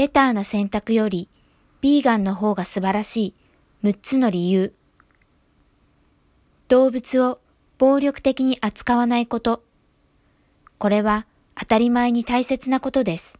[0.00, 1.28] ベターな選択より
[1.82, 3.34] ビーガンの方が素晴らし
[3.82, 4.72] い6つの理由。
[6.68, 7.38] 動物を
[7.76, 9.62] 暴力的に扱わないこと。
[10.78, 13.38] これは当たり前に大切なことです。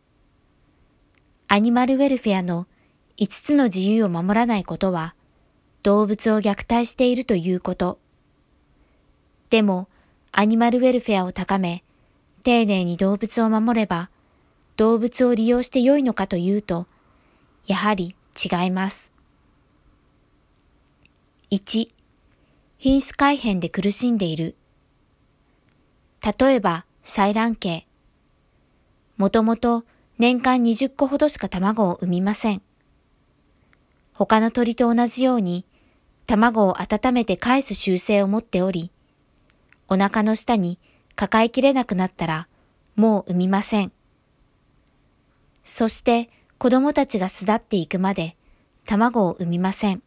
[1.48, 2.66] アニマルウェルフェアの
[3.16, 5.14] 5つの自由を守らないことは
[5.82, 7.98] 動物を虐待しているということ。
[9.48, 9.88] でも、
[10.30, 11.84] アニマルウェルフェアを高め、
[12.44, 14.10] 丁寧に動物を守れば、
[14.80, 16.86] 動物を利用して良いのかというと、
[17.66, 19.12] やはり違います。
[21.50, 21.90] 1、
[22.78, 24.56] 品種改変で苦しんでいる。
[26.24, 27.86] 例えば、採卵系。
[29.18, 29.84] もともと
[30.16, 32.62] 年間20個ほどしか卵を産みません。
[34.14, 35.66] 他の鳥と同じように、
[36.26, 38.90] 卵を温めて返す習性を持っており、
[39.88, 40.78] お腹の下に
[41.16, 42.48] 抱えきれなくなったら、
[42.96, 43.92] もう産みません。
[45.64, 48.36] そして子供たちが巣立っていくまで
[48.86, 50.02] 卵を産みません。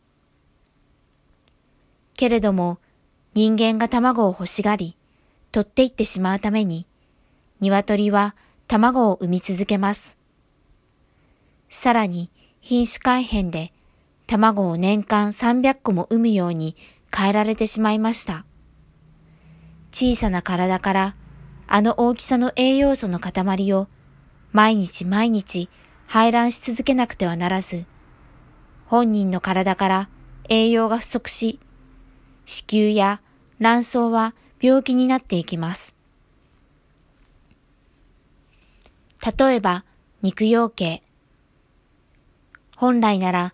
[2.15, 2.79] けれども、
[3.33, 4.95] 人間が卵を欲しがり、
[5.51, 6.85] 取っていってしまうために、
[7.59, 8.35] 鶏は
[8.67, 10.17] 卵を産み続けます。
[11.69, 12.29] さらに、
[12.61, 13.73] 品種改変で、
[14.27, 16.75] 卵を年間300個も産むように
[17.15, 18.45] 変えられてしまいました。
[19.91, 21.15] 小さな体から、
[21.67, 23.87] あの大きさの栄養素の塊を、
[24.53, 25.67] 毎日毎日
[26.05, 27.85] 排卵し続けなくてはならず、
[28.85, 30.09] 本人の体から
[30.47, 31.59] 栄養が不足し、
[32.45, 33.21] 子宮や
[33.59, 35.95] 卵巣は病気になっていきます。
[39.37, 39.85] 例えば、
[40.21, 41.01] 肉養鶏。
[42.75, 43.53] 本来なら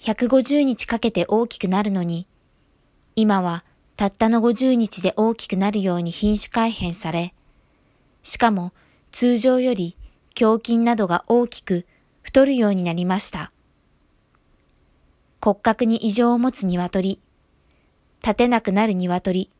[0.00, 2.26] 150日かけて大きくなるのに、
[3.14, 3.64] 今は
[3.94, 7.34] たったの50日で大きくなるように品種改変され、
[8.24, 8.72] しかも
[9.12, 9.96] 通常より
[10.38, 11.86] 胸筋などが大きく
[12.22, 13.52] 太るようになりました。
[15.42, 17.18] 骨格に異常を持つ鶏、
[18.22, 19.50] 立てなくなる鶏、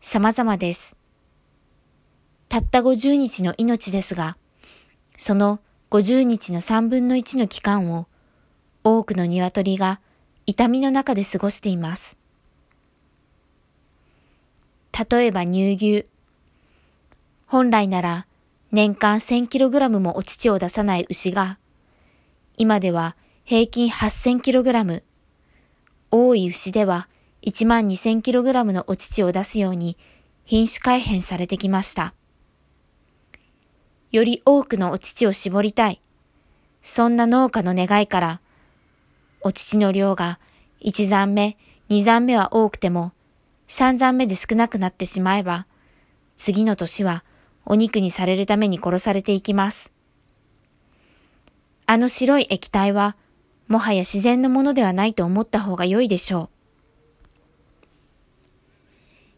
[0.00, 0.96] 様々です。
[2.48, 4.36] たった50日の命ですが、
[5.16, 5.60] その
[5.90, 8.06] 50日の3分の1の期間を
[8.84, 10.00] 多くの鶏が
[10.46, 12.18] 痛みの中で過ごしています。
[15.10, 16.04] 例えば乳牛。
[17.46, 18.26] 本来なら
[18.72, 21.58] 年間 1000kg もお乳を出さない牛が、
[22.56, 25.02] 今では平均 8000kg、
[26.10, 27.08] 多い牛では
[27.42, 29.96] 1万 2000kg のお乳を出すように
[30.44, 32.14] 品種改変されてきました。
[34.10, 36.00] より多くのお乳を絞りたい。
[36.82, 38.40] そんな農家の願いから、
[39.42, 40.38] お乳の量が
[40.82, 41.56] 1残目、
[41.90, 43.12] 2残目は多くても、
[43.68, 45.66] 3残目で少なくなってしまえば、
[46.36, 47.24] 次の年は
[47.66, 49.92] お肉にされるために殺されていきます。
[51.86, 53.16] あの白い液体は、
[53.68, 56.48] もはや自然のものではないと思った方が良いでしょ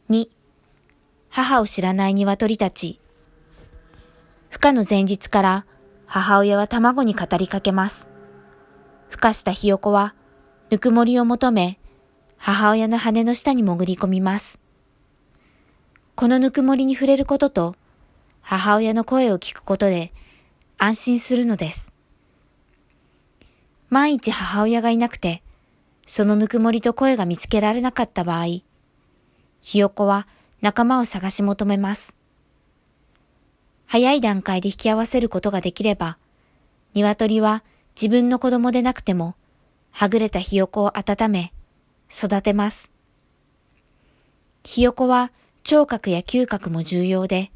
[0.08, 0.12] う。
[0.12, 0.28] 2、
[1.30, 3.00] 母を知らない鶏たち。
[4.50, 5.66] 孵化の前日から
[6.06, 8.08] 母親は卵に語りかけます。
[9.10, 10.14] 孵化したひよこは、
[10.70, 11.78] ぬくもりを求め、
[12.36, 14.58] 母親の羽の下に潜り込みます。
[16.14, 17.76] このぬくもりに触れることと、
[18.50, 20.10] 母親の声を聞くことで
[20.78, 21.92] 安心するのです。
[23.90, 25.42] 万一母親がいなくて、
[26.06, 28.62] そのぬくもりと声が見つけられなかった場合、
[29.60, 30.26] ひよこは
[30.62, 32.16] 仲間を探し求めます。
[33.84, 36.16] 早い段階で引き合わせることができれば、
[36.94, 37.62] 鶏は
[37.96, 39.34] 自分の子供でなくても、
[39.90, 41.52] はぐれたひよこを温め、
[42.10, 42.92] 育てます。
[44.64, 45.32] ひよこは
[45.64, 47.50] 聴覚や嗅覚も重要で、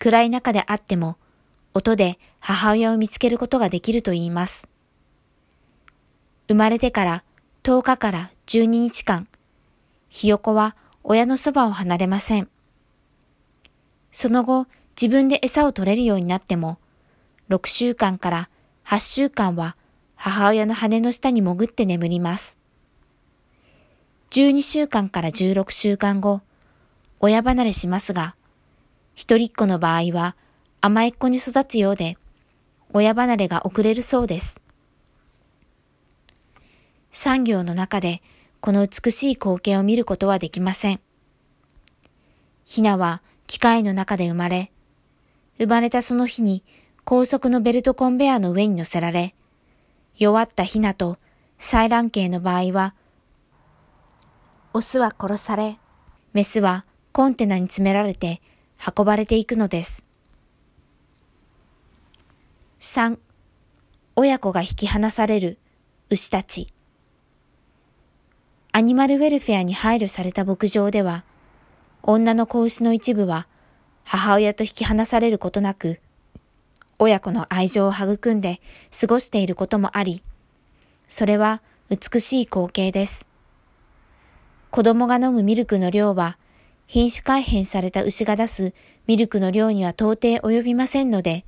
[0.00, 1.18] 暗い中であっても、
[1.74, 4.66] 音で母親を見つけることができると言います。
[6.48, 7.24] 生まれてから
[7.64, 9.28] 10日から12日間、
[10.08, 10.74] ひよこは
[11.04, 12.48] 親のそばを離れません。
[14.10, 14.66] その後、
[15.00, 16.78] 自分で餌を取れるようになっても、
[17.50, 18.48] 6週間から
[18.86, 19.76] 8週間は
[20.16, 22.58] 母親の羽の下に潜って眠ります。
[24.30, 26.40] 12週間から16週間後、
[27.20, 28.34] 親離れしますが、
[29.20, 30.34] 一人っ子の場合は
[30.80, 32.16] 甘えっ子に育つようで、
[32.94, 34.62] 親離れが遅れるそうです。
[37.10, 38.22] 産業の中で
[38.62, 41.00] この美しい光景を見ることはできません。
[42.64, 44.72] ヒナは機械の中で生まれ、
[45.58, 46.64] 生まれたその日に
[47.04, 49.34] 高速のベルトコンベアの上に乗せられ、
[50.16, 51.18] 弱ったヒナと
[51.58, 52.94] 採卵系の場合は、
[54.72, 55.78] オスは殺され、
[56.32, 58.40] メスはコンテナに詰められて
[58.80, 60.04] 運ばれていくのです。
[62.80, 63.18] 3.
[64.16, 65.58] 親子が引き離される
[66.08, 66.72] 牛たち。
[68.72, 71.24] アニマルウェルフェアに配慮された牧場では、
[72.02, 73.46] 女の子牛の一部は
[74.04, 76.00] 母親と引き離されることなく、
[76.98, 78.60] 親子の愛情を育んで
[78.98, 80.22] 過ごしていることもあり、
[81.06, 81.60] それは
[81.90, 83.26] 美しい光景です。
[84.70, 86.38] 子供が飲むミルクの量は、
[86.92, 88.74] 品種改変された牛が出す
[89.06, 91.44] ミルクの量には到底及びませんので、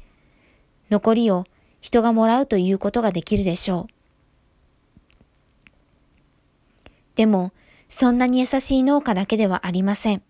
[0.89, 1.47] 残りを
[1.81, 3.93] 人がもらうということができるでしょう。
[7.17, 7.53] でも、
[7.89, 10.23] そんなに優しい農家だけではありません。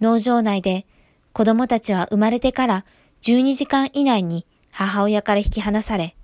[0.00, 0.84] 農場内で
[1.32, 2.84] 子供たちは生まれてから
[3.20, 6.16] 12時間以内に母親から引き離され、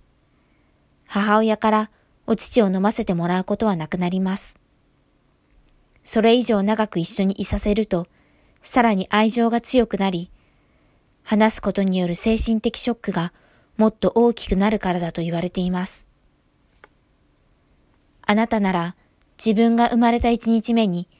[1.06, 1.90] 母親から
[2.26, 4.58] お乳を飲ませてもらうことはなくなります。
[6.08, 8.06] それ以上長く一緒にいさせると、
[8.62, 10.30] さらに愛情が強くなり、
[11.22, 13.34] 話すことによる精神的ショックが
[13.76, 16.06] もっと大きくなるからだと言われています。
[18.22, 18.96] あなたなら
[19.36, 21.10] 自分が生まれた一日目に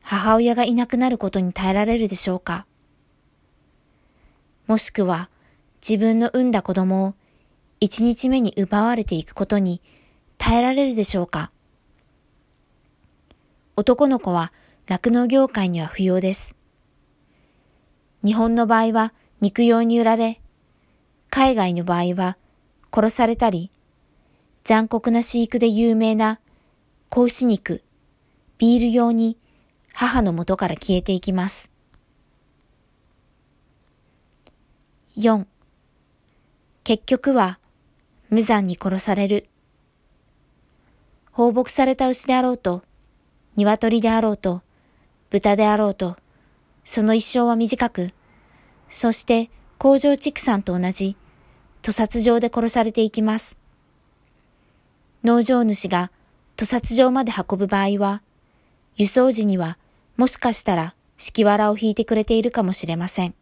[0.00, 2.64] 母親がいなくなることに耐えられるでしょうか
[4.66, 5.28] もしくは
[5.86, 7.14] 自分の産んだ子供を
[7.80, 9.82] 一日目に奪われていくことに
[10.38, 11.50] 耐えられるでしょうか
[13.78, 14.54] 男の子は
[14.86, 16.56] 酪農業界には不要です。
[18.24, 19.12] 日本の場合は
[19.42, 20.40] 肉用に売られ、
[21.28, 22.38] 海外の場合は
[22.90, 23.70] 殺されたり、
[24.64, 26.40] 残酷な飼育で有名な
[27.10, 27.82] 子牛肉、
[28.56, 29.36] ビール用に
[29.92, 31.70] 母の元から消えていきます。
[35.18, 35.44] 4.
[36.82, 37.58] 結局は
[38.30, 39.50] 無残に殺される。
[41.30, 42.82] 放牧された牛であろうと、
[43.56, 44.62] 鶏であろうと、
[45.30, 46.16] 豚であろうと、
[46.84, 48.12] その一生は短く、
[48.88, 51.16] そして工場畜産と同じ、
[51.82, 53.58] 屠殺場で殺されていきます。
[55.24, 56.10] 農場主が
[56.56, 58.22] 屠殺場まで運ぶ場合は、
[58.96, 59.78] 輸送時には
[60.16, 63.34] もしかしたら敷わらを引いてくれているかもしれません。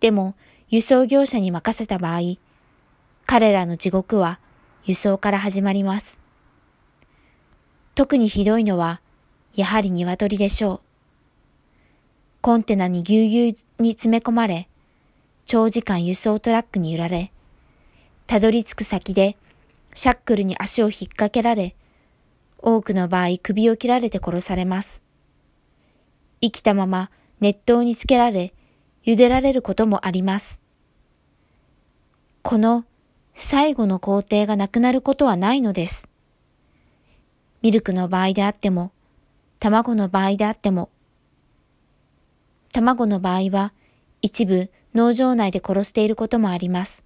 [0.00, 0.34] でも、
[0.68, 2.20] 輸送業者に任せた場合、
[3.26, 4.40] 彼らの地獄は
[4.84, 6.20] 輸送から始まります。
[8.00, 9.02] 特にひどいのは、
[9.54, 10.80] やはり鶏でしょう。
[12.40, 14.70] コンテナにぎゅうぎゅうに詰め込まれ、
[15.44, 17.30] 長時間輸送トラックに揺られ、
[18.26, 19.36] たどり着く先で
[19.94, 21.74] シャックルに足を引っ掛けられ、
[22.56, 25.02] 多くの場合首を切られて殺されます。
[26.40, 27.10] 生きたまま
[27.40, 28.54] 熱湯につけられ、
[29.04, 30.62] 茹でられることもあります。
[32.40, 32.86] この
[33.34, 36.09] 最後の工程がなくなることはないのです。
[37.62, 38.92] ミルクの場合であっても、
[39.58, 40.90] 卵の場合であっても、
[42.72, 43.72] 卵の場合は
[44.22, 47.04] 一部農場内で殺していることもあります。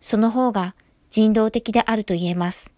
[0.00, 0.74] その方が
[1.10, 2.72] 人道的であると言えます。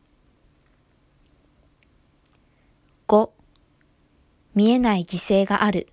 [3.08, 3.30] 5
[4.54, 5.88] 見えない犠牲がある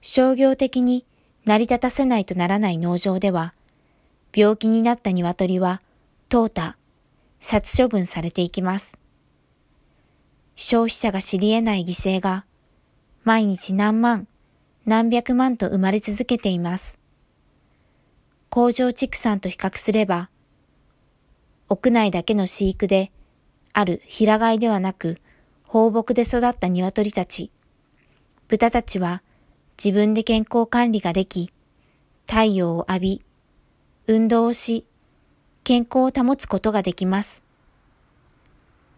[0.00, 1.04] 商業的に
[1.44, 3.52] 成り立たせないとならない農場では
[4.34, 5.80] 病気になった鶏は
[6.28, 6.74] 淘汰、
[7.46, 8.96] 殺処分されていきます。
[10.56, 12.46] 消費者が知り得ない犠牲が
[13.22, 14.26] 毎日何万、
[14.86, 16.98] 何百万と生まれ続けています。
[18.48, 20.30] 工場畜産と比較すれば、
[21.68, 23.12] 屋内だけの飼育で
[23.74, 25.18] ある平飼いではなく、
[25.64, 27.50] 放牧で育った鶏たち、
[28.48, 29.22] 豚たちは
[29.76, 31.52] 自分で健康管理ができ、
[32.26, 33.22] 太陽を浴び、
[34.06, 34.86] 運動をし、
[35.64, 37.42] 健康を保つことができます。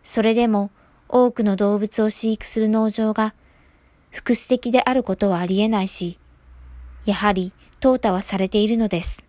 [0.02, 0.70] それでも
[1.08, 3.34] 多くの動物を飼育する農場が
[4.10, 6.18] 福祉的であることはありえないし、
[7.04, 9.24] やはり淘汰はされているのです。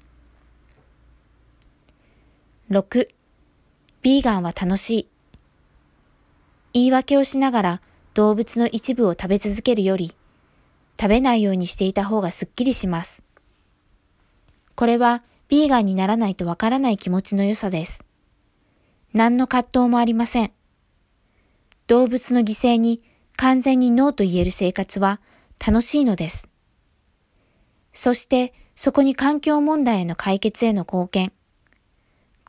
[2.71, 3.07] 6.
[4.01, 5.07] ビーガンは楽しい。
[6.73, 7.81] 言い訳をしながら
[8.13, 10.15] 動物の一部を食べ続けるより、
[10.99, 13.23] 食べないようにしていた方がすっきりします。
[14.75, 18.03] これはビーガンにならないとわからない気持ちの良さです。
[19.13, 20.51] 何の葛藤もありません。
[21.87, 23.01] 動物の犠牲に
[23.37, 25.21] 完全にノーと言える生活は
[25.65, 26.49] 楽しいのです。
[27.93, 31.33] そしてそこに環境問題への解決への貢献。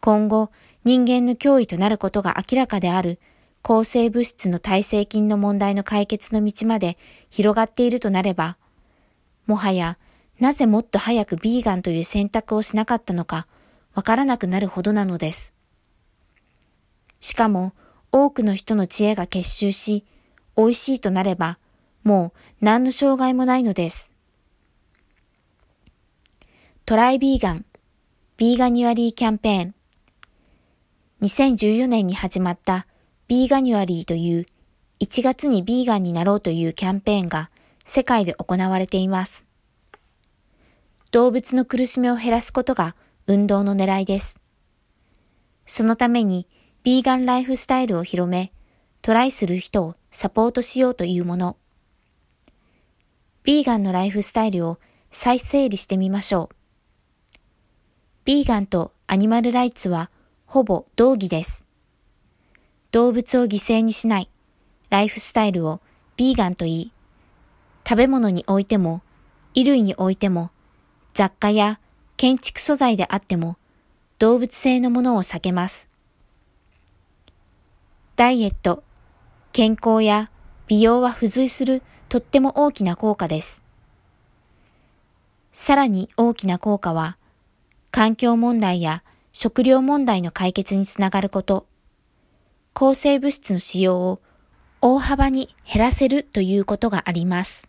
[0.01, 0.51] 今後
[0.85, 3.19] 人間の脅威となることが明らかである
[3.63, 6.97] 抗生物質の耐性菌の問題の解決の道まで
[7.31, 8.57] 広がっているとなれば、
[9.47, 9.99] もはや
[10.41, 13.47] なぜもっと早くビーガンという選択をしなかったのか
[13.95, 15.55] わからなくなるほどなのです。
[17.21, 17.73] しかも
[18.13, 20.05] 多くの人の知恵が結集し、
[20.57, 21.59] 美味しいとなれば、
[22.05, 24.13] もう何の障害もないのです。
[26.87, 27.65] トライビーガン、
[28.37, 29.75] ビーガニュアリーキャンペーン。
[31.23, 32.87] 2014年に始まった
[33.27, 34.47] ビーガニュアリーという
[35.01, 37.51] 1月にビーガンになろうというキャンペーンが
[37.85, 39.48] 世界で行われています。
[41.11, 42.95] 動物の苦しみを減らすことが
[43.27, 44.41] 運動の狙いです。
[45.65, 46.47] そのために
[46.83, 48.53] ビーガンライフスタイルを広め、
[49.01, 51.57] トライする人をサポートしようというもの。
[53.43, 54.79] ビーガンのライフスタイルを
[55.11, 56.55] 再整理してみましょう。
[58.25, 60.11] ビーガンとアニマルライツは
[60.45, 61.67] ほぼ同義です。
[62.91, 64.31] 動物を犠牲にしない
[64.91, 65.81] ライフスタイルを
[66.17, 66.93] ビーガンと言い、
[67.89, 69.03] 食べ物においても、
[69.55, 70.51] 衣類においても、
[71.15, 71.81] 雑貨や
[72.17, 73.57] 建築素材であっても、
[74.19, 75.89] 動物性のものを避けます。
[78.17, 78.83] ダイエット、
[79.53, 80.31] 健康や
[80.67, 83.63] 美容は付随するとっても大きな効果です。
[85.53, 87.17] さらに大きな効果は、
[87.91, 91.67] 環境問題や食料問題の解決につながること、
[92.73, 94.21] 抗生物質の使用を
[94.81, 97.69] 大幅に減らせるということがあります。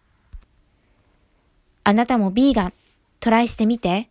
[1.83, 2.73] あなたもビーガン
[3.19, 4.09] トライしてみて。